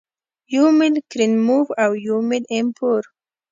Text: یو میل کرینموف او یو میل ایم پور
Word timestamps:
یو 0.55 0.65
میل 0.77 0.95
کرینموف 1.11 1.67
او 1.83 1.91
یو 2.07 2.17
میل 2.29 2.43
ایم 2.53 2.67
پور 2.77 3.01